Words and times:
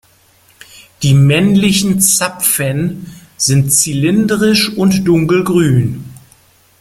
Die 1.03 1.13
männlichen 1.13 1.99
Zapfen 2.01 3.13
sind 3.37 3.71
zylindrisch 3.71 4.69
und 4.73 5.05
dunkelgrün. 5.05 6.03